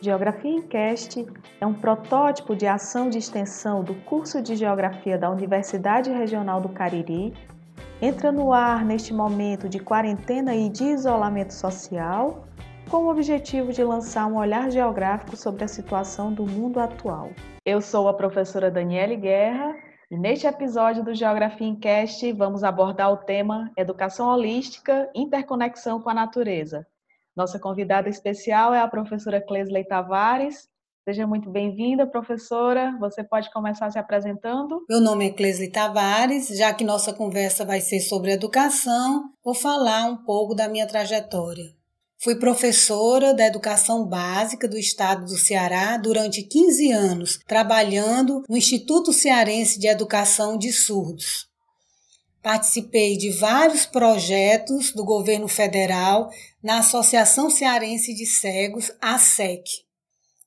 [0.00, 1.26] Geografia em Cast
[1.60, 6.68] é um protótipo de ação de extensão do curso de Geografia da Universidade Regional do
[6.68, 7.34] Cariri.
[8.00, 12.46] Entra no ar neste momento de quarentena e de isolamento social,
[12.88, 17.30] com o objetivo de lançar um olhar geográfico sobre a situação do mundo atual.
[17.66, 19.74] Eu sou a professora Daniele Guerra
[20.08, 26.08] e neste episódio do Geografia em Cast vamos abordar o tema Educação Holística, Interconexão com
[26.08, 26.86] a Natureza.
[27.38, 30.68] Nossa convidada especial é a professora Clesley Tavares.
[31.04, 32.96] Seja muito bem-vinda, professora.
[32.98, 34.84] Você pode começar se apresentando?
[34.88, 36.48] Meu nome é Clesley Tavares.
[36.48, 41.72] Já que nossa conversa vai ser sobre educação, vou falar um pouco da minha trajetória.
[42.20, 49.12] Fui professora da educação básica do estado do Ceará durante 15 anos, trabalhando no Instituto
[49.12, 51.48] Cearense de Educação de Surdos.
[52.42, 56.30] Participei de vários projetos do governo federal
[56.62, 59.62] na Associação Cearense de Cegos, ASEC.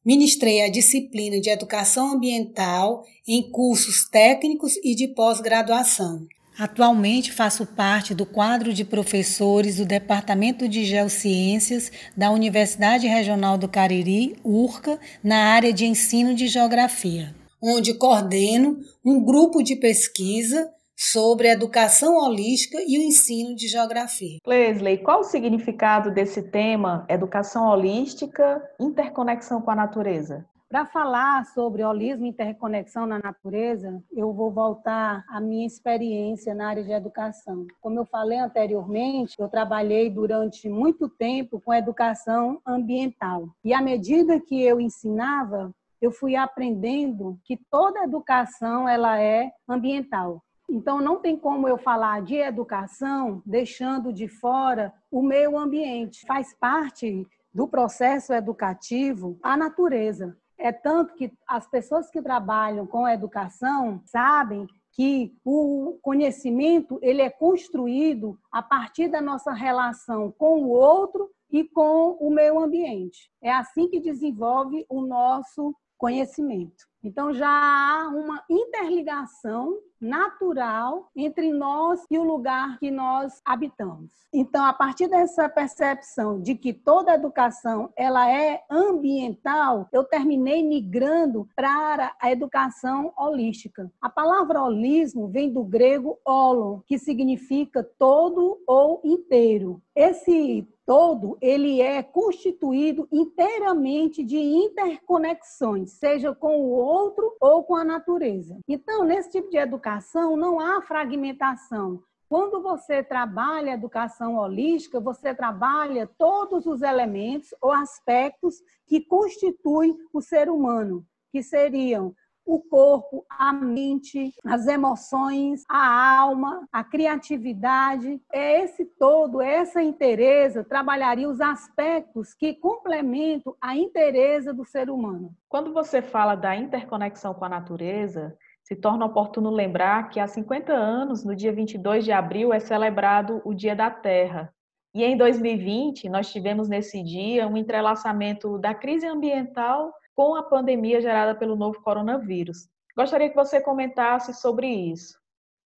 [0.03, 6.27] Ministrei a disciplina de Educação Ambiental em cursos técnicos e de pós-graduação.
[6.58, 13.69] Atualmente faço parte do quadro de professores do Departamento de Geociências da Universidade Regional do
[13.69, 17.33] Cariri, URCA, na área de ensino de geografia,
[17.64, 20.69] onde coordeno um grupo de pesquisa
[21.03, 24.38] sobre a educação holística e o ensino de geografia.
[24.45, 30.45] Leslie, qual o significado desse tema, educação holística, interconexão com a natureza?
[30.69, 36.69] Para falar sobre holismo e interconexão na natureza, eu vou voltar à minha experiência na
[36.69, 37.65] área de educação.
[37.81, 43.49] Como eu falei anteriormente, eu trabalhei durante muito tempo com educação ambiental.
[43.65, 50.43] E à medida que eu ensinava, eu fui aprendendo que toda educação ela é ambiental.
[50.72, 56.25] Então, não tem como eu falar de educação deixando de fora o meio ambiente.
[56.25, 60.38] Faz parte do processo educativo a natureza.
[60.58, 67.30] É tanto que as pessoas que trabalham com educação sabem que o conhecimento ele é
[67.30, 73.30] construído a partir da nossa relação com o outro e com o meio ambiente.
[73.42, 76.86] É assim que desenvolve o nosso conhecimento.
[77.03, 84.10] Então já há uma interligação natural entre nós e o lugar que nós habitamos.
[84.34, 91.48] Então, a partir dessa percepção de que toda educação ela é ambiental, eu terminei migrando
[91.54, 93.92] para a educação holística.
[94.02, 99.82] A palavra holismo vem do grego holon, que significa todo ou inteiro.
[99.94, 107.83] Esse todo, ele é constituído inteiramente de interconexões, seja com o outro ou com a
[107.83, 108.58] natureza.
[108.68, 109.90] Então, nesse tipo de educação,
[110.37, 112.02] não há fragmentação.
[112.29, 118.55] Quando você trabalha educação holística, você trabalha todos os elementos ou aspectos
[118.87, 122.15] que constituem o ser humano, que seriam
[122.45, 128.21] o corpo, a mente, as emoções, a alma, a criatividade.
[128.31, 135.33] É esse todo, essa interesa trabalharia os aspectos que complementam a interesa do ser humano.
[135.47, 138.38] Quando você fala da interconexão com a natureza,
[138.71, 143.42] se torna oportuno lembrar que há 50 anos, no dia 22 de abril, é celebrado
[143.44, 144.50] o Dia da Terra.
[144.95, 151.01] E em 2020, nós tivemos nesse dia um entrelaçamento da crise ambiental com a pandemia
[151.01, 152.69] gerada pelo novo coronavírus.
[152.95, 155.19] Gostaria que você comentasse sobre isso.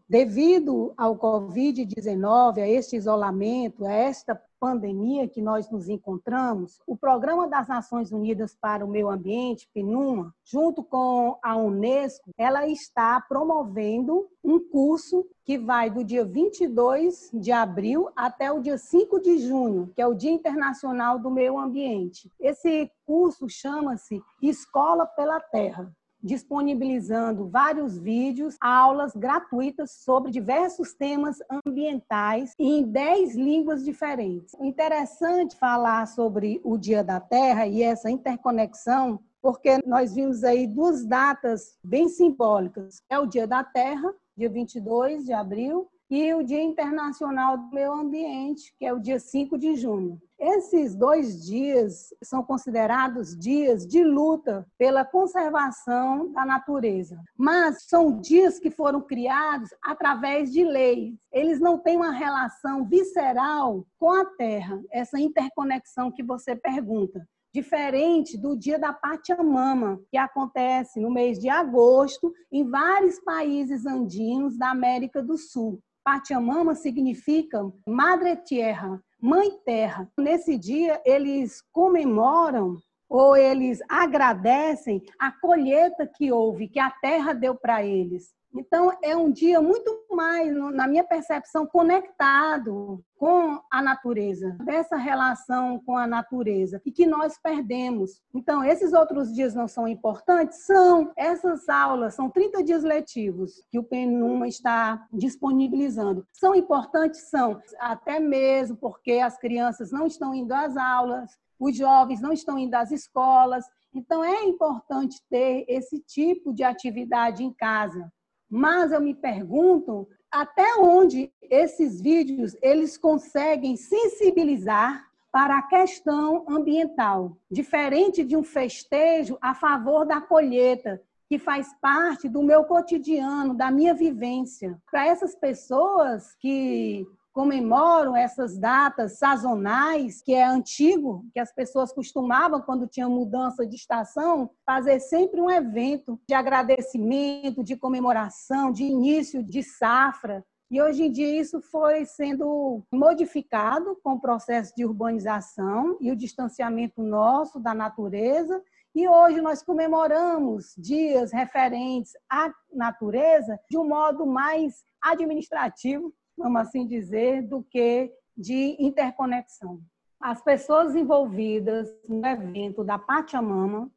[0.08, 7.50] Devido ao Covid-19, a este isolamento, a esta pandemia que nós nos encontramos, o Programa
[7.50, 14.25] das Nações Unidas para o Meio Ambiente, PNUMA, junto com a Unesco, ela está promovendo
[14.41, 19.91] um curso que vai do dia 22 de abril até o dia 5 de junho,
[19.94, 22.31] que é o Dia Internacional do Meio Ambiente.
[22.40, 25.94] Esse curso chama-se Escola pela Terra
[26.24, 34.56] disponibilizando vários vídeos, aulas gratuitas sobre diversos temas ambientais em 10 línguas diferentes.
[34.60, 41.06] Interessante falar sobre o Dia da Terra e essa interconexão, porque nós vimos aí duas
[41.06, 43.04] datas bem simbólicas.
[43.10, 47.92] É o Dia da Terra, dia 22 de abril, e o Dia Internacional do Meio
[47.92, 50.22] Ambiente, que é o dia 5 de junho.
[50.45, 58.60] Esses dois dias são considerados dias de luta pela conservação da natureza, mas são dias
[58.60, 61.18] que foram criados através de leis.
[61.31, 67.25] Eles não têm uma relação visceral com a terra, essa interconexão que você pergunta
[67.56, 74.57] diferente do dia da Pachamama, que acontece no mês de agosto em vários países andinos
[74.57, 75.80] da América do Sul.
[76.04, 80.12] Pachamama significa Madre Tierra, Mãe Terra.
[80.18, 82.78] Nesse dia, eles comemoram
[83.13, 88.33] ou eles agradecem a colheita que houve, que a terra deu para eles.
[88.56, 95.80] Então, é um dia muito mais, na minha percepção, conectado com a natureza, dessa relação
[95.86, 98.21] com a natureza, e que nós perdemos.
[98.33, 100.66] Então, esses outros dias não são importantes?
[100.66, 101.12] São.
[101.16, 106.25] Essas aulas são 30 dias letivos que o PENUMA está disponibilizando.
[106.33, 107.30] São importantes?
[107.30, 107.59] São.
[107.80, 112.76] Até mesmo porque as crianças não estão indo às aulas, os jovens não estão indo
[112.76, 113.66] às escolas.
[113.94, 118.12] Então, é importante ter esse tipo de atividade em casa.
[118.50, 127.36] Mas eu me pergunto até onde esses vídeos eles conseguem sensibilizar para a questão ambiental,
[127.50, 133.72] diferente de um festejo a favor da colheita, que faz parte do meu cotidiano, da
[133.72, 134.80] minha vivência.
[134.92, 142.62] Para essas pessoas que comemoram essas datas sazonais, que é antigo, que as pessoas costumavam,
[142.62, 149.44] quando tinha mudança de estação, fazer sempre um evento de agradecimento, de comemoração, de início
[149.44, 150.45] de safra.
[150.69, 156.15] E hoje em dia isso foi sendo modificado com o processo de urbanização e o
[156.15, 158.62] distanciamento nosso da natureza.
[158.95, 166.85] E hoje nós comemoramos dias referentes à natureza de um modo mais administrativo, vamos assim
[166.85, 169.80] dizer, do que de interconexão.
[170.19, 173.91] As pessoas envolvidas no evento da Pachamama,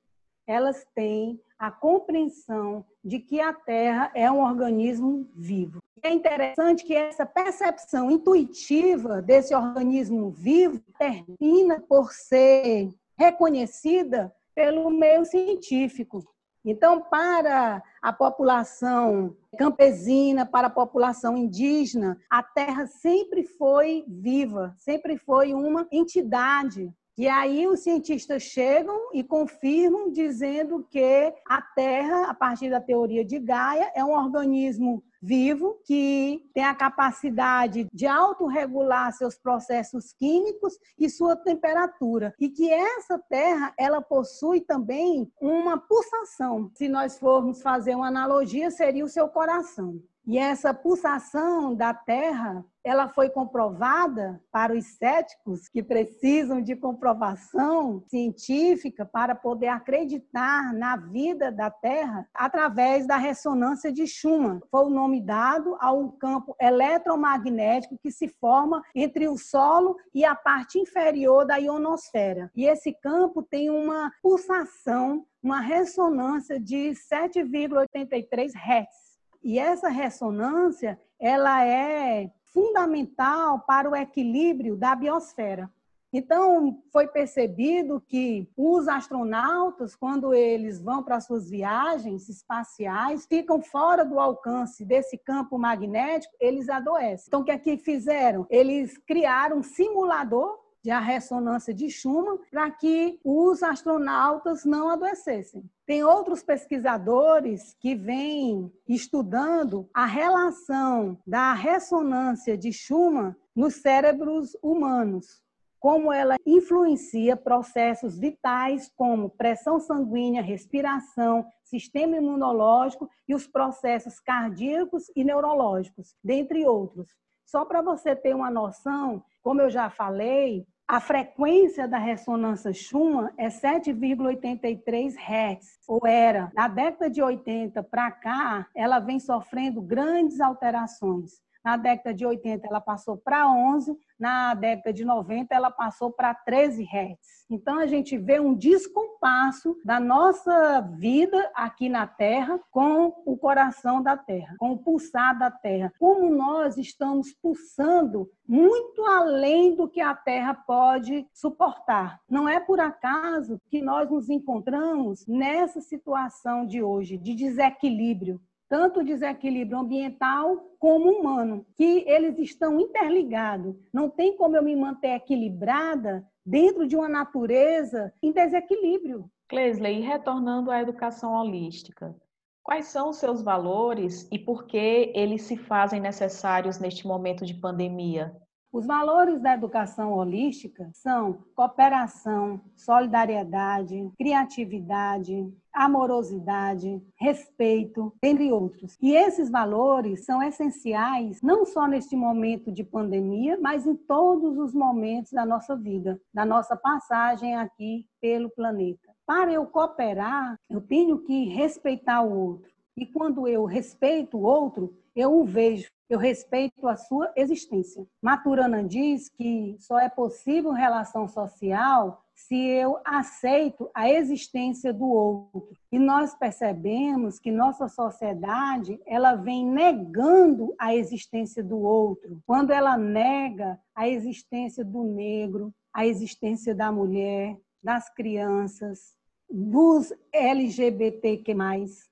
[0.47, 5.81] elas têm a compreensão de que a Terra é um organismo vivo.
[6.03, 15.25] É interessante que essa percepção intuitiva desse organismo vivo termina por ser reconhecida pelo meio
[15.25, 16.25] científico.
[16.67, 25.17] Então, para a população campesina, para a população indígena, a terra sempre foi viva, sempre
[25.17, 26.93] foi uma entidade.
[27.17, 33.25] E aí os cientistas chegam e confirmam dizendo que a Terra, a partir da teoria
[33.25, 40.79] de Gaia, é um organismo vivo que tem a capacidade de autorregular seus processos químicos
[40.99, 46.71] e sua temperatura e que essa terra ela possui também uma pulsação.
[46.75, 50.01] Se nós formos fazer uma analogia, seria o seu coração.
[50.29, 58.03] E essa pulsação da Terra, ela foi comprovada para os céticos que precisam de comprovação
[58.09, 64.61] científica para poder acreditar na vida da Terra através da ressonância de Schumann.
[64.69, 70.35] Foi o nome dado ao campo eletromagnético que se forma entre o solo e a
[70.35, 72.51] parte inferior da ionosfera.
[72.57, 79.06] E esse campo tem uma pulsação, uma ressonância de 7,83 Hz.
[79.47, 85.71] E essa ressonância, ela é fundamental para o equilíbrio da biosfera.
[86.13, 94.05] Então, foi percebido que os astronautas, quando eles vão para suas viagens espaciais, ficam fora
[94.05, 97.27] do alcance desse campo magnético, eles adoecem.
[97.29, 98.49] Então, o que é que fizeram?
[98.51, 105.69] Eles criaram um simulador de a ressonância de Schumann para que os astronautas não adoecessem.
[105.85, 115.43] Tem outros pesquisadores que vêm estudando a relação da ressonância de Schumann nos cérebros humanos,
[115.81, 125.11] como ela influencia processos vitais como pressão sanguínea, respiração, sistema imunológico e os processos cardíacos
[125.17, 127.09] e neurológicos, dentre outros.
[127.45, 133.31] Só para você ter uma noção, como eu já falei, a frequência da ressonância Schumann
[133.37, 136.51] é 7,83 Hz, ou era.
[136.55, 141.43] Na década de 80 para cá, ela vem sofrendo grandes alterações.
[141.67, 146.33] Na década de 80 ela passou para 11, na década de 90 ela passou para
[146.33, 147.45] 13 Hz.
[147.51, 154.01] Então a gente vê um descompasso da nossa vida aqui na Terra com o coração
[154.01, 155.93] da Terra, com o pulsar da Terra.
[155.99, 162.21] Como nós estamos pulsando muito além do que a Terra pode suportar.
[162.31, 169.01] Não é por acaso que nós nos encontramos nessa situação de hoje de desequilíbrio tanto
[169.01, 173.77] o desequilíbrio ambiental como humano, que eles estão interligados.
[173.93, 179.31] Não tem como eu me manter equilibrada dentro de uma natureza em desequilíbrio.
[179.49, 182.15] Clesley, retornando à educação holística,
[182.63, 187.55] quais são os seus valores e por que eles se fazem necessários neste momento de
[187.55, 188.37] pandemia?
[188.73, 198.97] Os valores da educação holística são cooperação, solidariedade, criatividade, amorosidade, respeito, entre outros.
[199.01, 204.75] E esses valores são essenciais não só neste momento de pandemia, mas em todos os
[204.75, 209.15] momentos da nossa vida, da nossa passagem aqui pelo planeta.
[209.27, 212.71] Para eu cooperar, eu tenho que respeitar o outro.
[212.97, 218.07] E quando eu respeito o outro, eu o vejo, eu respeito a sua existência.
[218.23, 225.71] Maturana diz que só é possível relação social se eu aceito a existência do outro.
[225.91, 232.43] E nós percebemos que nossa sociedade, ela vem negando a existência do outro.
[232.47, 239.16] Quando ela nega a existência do negro, a existência da mulher, das crianças,
[239.51, 241.55] dos LGBTQ+,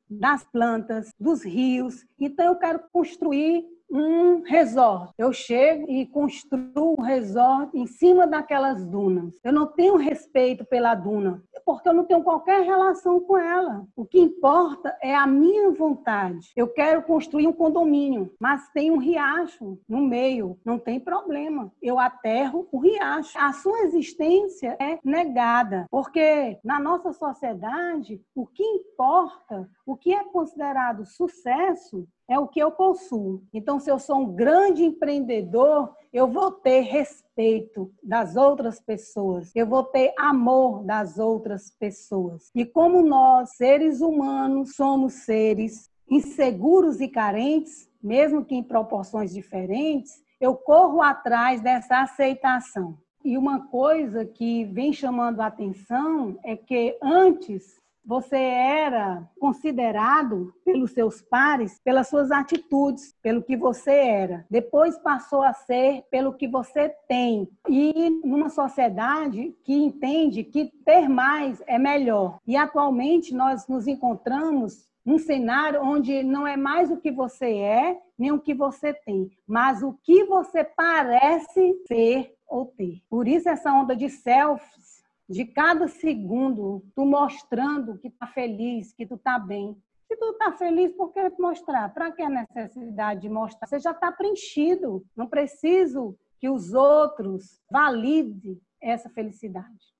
[0.09, 2.05] das plantas, dos rios.
[2.19, 5.13] Então eu quero construir um resort.
[5.17, 9.39] Eu chego e construo um resort em cima daquelas dunas.
[9.45, 13.87] Eu não tenho respeito pela duna, porque eu não tenho qualquer relação com ela.
[13.97, 16.51] O que importa é a minha vontade.
[16.57, 21.73] Eu quero construir um condomínio, mas tem um riacho no meio, não tem problema.
[21.83, 23.37] Eu aterro o riacho.
[23.39, 30.25] A sua existência é negada, porque na nossa sociedade, o que importa, o que é
[30.25, 33.43] considerado sucesso, é o que eu possuo.
[33.53, 39.67] Então, se eu sou um grande empreendedor, eu vou ter respeito das outras pessoas, eu
[39.67, 42.51] vou ter amor das outras pessoas.
[42.55, 50.23] E como nós, seres humanos, somos seres inseguros e carentes, mesmo que em proporções diferentes,
[50.41, 52.99] eu corro atrás dessa aceitação.
[53.25, 60.93] E uma coisa que vem chamando a atenção é que antes você era considerado pelos
[60.93, 64.47] seus pares pelas suas atitudes, pelo que você era.
[64.51, 67.49] Depois passou a ser pelo que você tem.
[67.69, 72.39] E numa sociedade que entende que ter mais é melhor.
[72.47, 78.01] E atualmente nós nos encontramos num cenário onde não é mais o que você é,
[78.19, 83.03] nem o que você tem, mas o que você parece ser ou ter.
[83.11, 84.84] Por isso essa onda de selfies
[85.29, 89.77] de cada segundo, tu mostrando que tá feliz, que tu tá bem.
[90.07, 91.93] Se tu tá feliz, por que mostrar?
[91.93, 93.67] Para que a necessidade de mostrar?
[93.67, 95.05] Você já está preenchido.
[95.17, 99.95] Não preciso que os outros validem essa felicidade.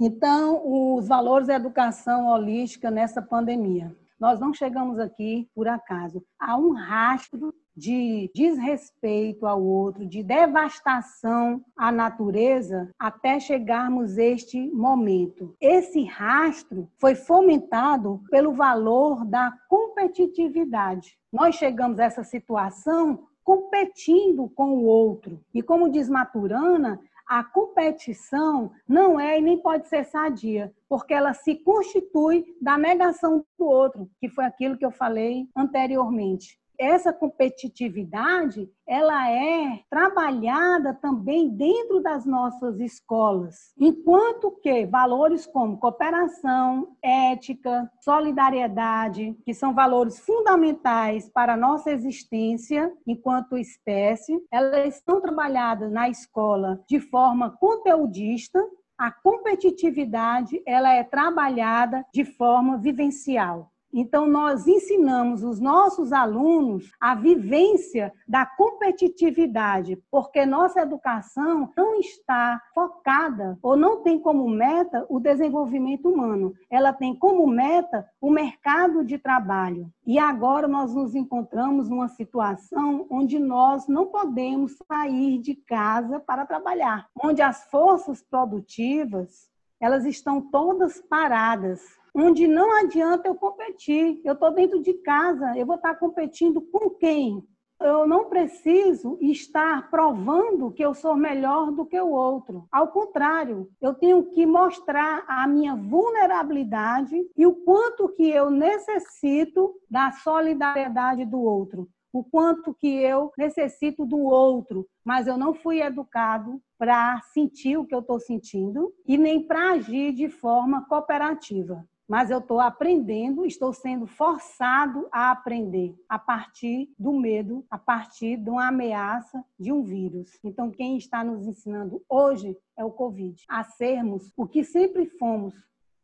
[0.00, 3.94] Então, os valores da educação holística nessa pandemia.
[4.18, 6.24] Nós não chegamos aqui por acaso.
[6.38, 15.56] Há um rastro de desrespeito ao outro, de devastação à natureza, até chegarmos este momento.
[15.58, 21.18] Esse rastro foi fomentado pelo valor da competitividade.
[21.32, 25.40] Nós chegamos a essa situação competindo com o outro.
[25.54, 31.32] E como diz Maturana, a competição não é e nem pode ser sadia, porque ela
[31.32, 38.66] se constitui da negação do outro, que foi aquilo que eu falei anteriormente essa competitividade
[38.86, 49.36] ela é trabalhada também dentro das nossas escolas, enquanto que valores como cooperação, ética, solidariedade,
[49.44, 56.82] que são valores fundamentais para a nossa existência enquanto espécie, elas são trabalhadas na escola
[56.88, 58.58] de forma conteudista
[59.00, 63.69] a competitividade ela é trabalhada de forma vivencial.
[63.92, 72.60] Então, nós ensinamos os nossos alunos a vivência da competitividade, porque nossa educação não está
[72.74, 79.04] focada ou não tem como meta o desenvolvimento humano, ela tem como meta o mercado
[79.04, 79.90] de trabalho.
[80.06, 86.46] E agora nós nos encontramos numa situação onde nós não podemos sair de casa para
[86.46, 91.80] trabalhar, onde as forças produtivas elas estão todas paradas
[92.14, 94.20] onde não adianta eu competir.
[94.24, 97.42] Eu estou dentro de casa, eu vou estar competindo com quem?
[97.80, 102.66] Eu não preciso estar provando que eu sou melhor do que o outro.
[102.70, 109.74] Ao contrário, eu tenho que mostrar a minha vulnerabilidade e o quanto que eu necessito
[109.90, 115.80] da solidariedade do outro o quanto que eu necessito do outro, mas eu não fui
[115.80, 121.84] educado para sentir o que eu estou sentindo e nem para agir de forma cooperativa
[122.10, 128.36] mas eu estou aprendendo, estou sendo forçado a aprender a partir do medo, a partir
[128.36, 130.36] de uma ameaça de um vírus.
[130.42, 135.54] Então, quem está nos ensinando hoje é o Covid, a sermos o que sempre fomos,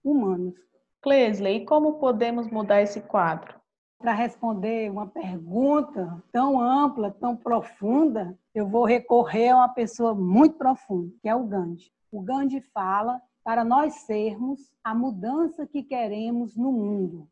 [0.05, 0.55] humanos.
[1.03, 3.57] Clesley, e como podemos mudar esse quadro?
[3.99, 10.57] Para responder uma pergunta tão ampla, tão profunda, eu vou recorrer a uma pessoa muito
[10.57, 11.91] profunda, que é o Gandhi.
[12.13, 17.29] O Gandhi fala para nós sermos a mudança que queremos no mundo.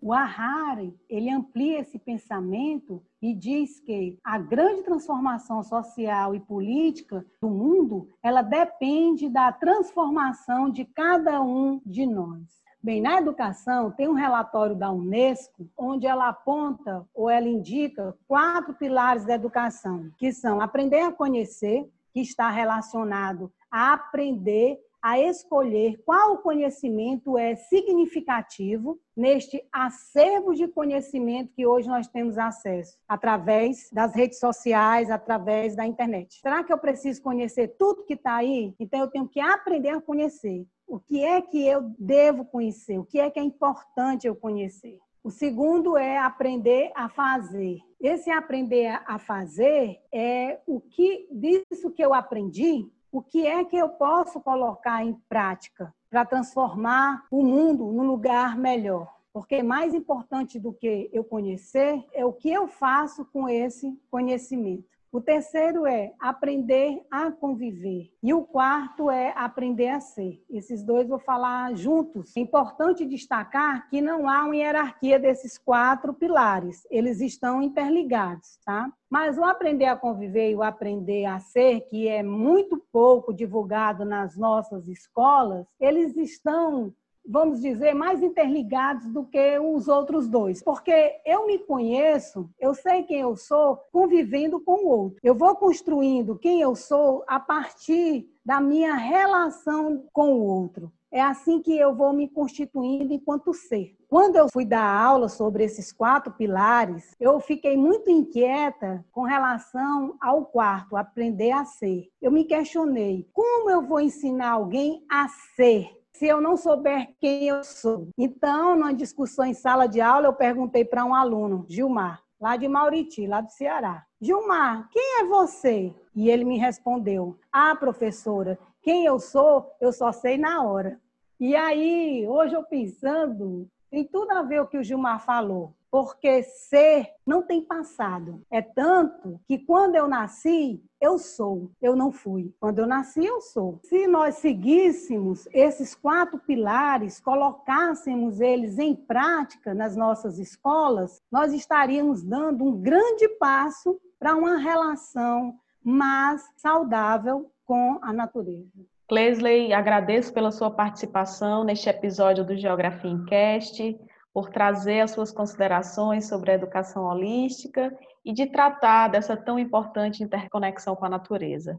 [0.00, 7.24] O Harari, ele amplia esse pensamento e diz que a grande transformação social e política
[7.40, 12.42] do mundo, ela depende da transformação de cada um de nós.
[12.82, 18.74] Bem, na educação tem um relatório da Unesco onde ela aponta ou ela indica quatro
[18.74, 26.00] pilares da educação, que são aprender a conhecer, que está relacionado a aprender a escolher
[26.06, 34.14] qual conhecimento é significativo neste acervo de conhecimento que hoje nós temos acesso, através das
[34.14, 36.38] redes sociais, através da internet.
[36.40, 38.74] Será que eu preciso conhecer tudo que está aí?
[38.78, 40.64] Então eu tenho que aprender a conhecer.
[40.86, 42.98] O que é que eu devo conhecer?
[42.98, 45.00] O que é que é importante eu conhecer?
[45.24, 47.78] O segundo é aprender a fazer.
[48.00, 53.76] Esse aprender a fazer é o que disso que eu aprendi o que é que
[53.76, 59.14] eu posso colocar em prática para transformar o mundo num lugar melhor.
[59.34, 64.88] Porque mais importante do que eu conhecer é o que eu faço com esse conhecimento.
[65.12, 68.10] O terceiro é aprender a conviver.
[68.22, 70.42] E o quarto é aprender a ser.
[70.48, 72.34] Esses dois vou falar juntos.
[72.34, 76.86] É importante destacar que não há uma hierarquia desses quatro pilares.
[76.90, 78.90] Eles estão interligados, tá?
[79.10, 84.06] Mas o aprender a conviver e o aprender a ser, que é muito pouco divulgado
[84.06, 86.90] nas nossas escolas, eles estão
[87.26, 90.62] vamos dizer, mais interligados do que os outros dois.
[90.62, 95.18] Porque eu me conheço, eu sei quem eu sou, convivendo com o outro.
[95.22, 100.92] Eu vou construindo quem eu sou a partir da minha relação com o outro.
[101.10, 103.94] É assim que eu vou me constituindo enquanto ser.
[104.08, 110.16] Quando eu fui dar aula sobre esses quatro pilares, eu fiquei muito inquieta com relação
[110.20, 112.08] ao quarto, aprender a ser.
[112.20, 116.01] Eu me questionei: como eu vou ensinar alguém a ser?
[116.22, 118.06] Se eu não souber quem eu sou.
[118.16, 122.68] Então, numa discussão em sala de aula, eu perguntei para um aluno, Gilmar, lá de
[122.68, 124.06] Mauriti, lá do Ceará.
[124.20, 125.92] Gilmar, quem é você?
[126.14, 131.00] E ele me respondeu: Ah, professora, quem eu sou, eu só sei na hora.
[131.40, 136.42] E aí, hoje eu pensando, tem tudo a ver o que o Gilmar falou porque
[136.42, 138.40] ser não tem passado.
[138.50, 142.50] É tanto que quando eu nasci, eu sou, eu não fui.
[142.58, 143.78] Quando eu nasci, eu sou.
[143.84, 152.22] Se nós seguíssemos esses quatro pilares, colocássemos eles em prática nas nossas escolas, nós estaríamos
[152.22, 158.80] dando um grande passo para uma relação mais saudável com a natureza.
[159.06, 164.00] Clesley, agradeço pela sua participação neste episódio do Geografia em Cast
[164.32, 167.92] por trazer as suas considerações sobre a educação holística
[168.24, 171.78] e de tratar dessa tão importante interconexão com a natureza.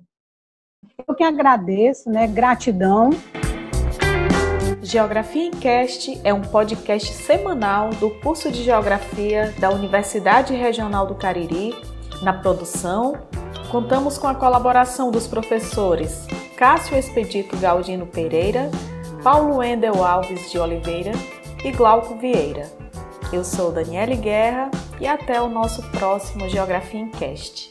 [1.07, 2.27] Eu que agradeço, né?
[2.27, 3.09] Gratidão.
[4.81, 11.15] Geografia em Cast é um podcast semanal do curso de Geografia da Universidade Regional do
[11.15, 11.73] Cariri.
[12.21, 13.13] Na produção,
[13.71, 18.69] contamos com a colaboração dos professores Cássio Expedito Galdino Pereira,
[19.23, 21.13] Paulo Endel Alves de Oliveira
[21.63, 22.69] e Glauco Vieira.
[23.31, 27.69] Eu sou Daniele Guerra e até o nosso próximo Geografia em Cast.